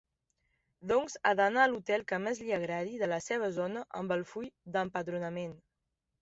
Doncs 0.91 1.17
ha 1.27 1.33
d'anar 1.39 1.65
a 1.65 1.67
l'hotel 1.73 2.05
que 2.11 2.19
més 2.23 2.41
li 2.45 2.55
agradi 2.57 2.95
de 3.03 3.11
la 3.13 3.19
seva 3.27 3.51
zona 3.59 3.85
amb 4.01 4.15
el 4.17 4.25
full 4.33 4.49
d'empadronament. 4.79 5.55